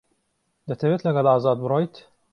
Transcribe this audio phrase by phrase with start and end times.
[0.67, 1.95] دەتەوێت لەگەڵ ئازاد بڕۆیت؟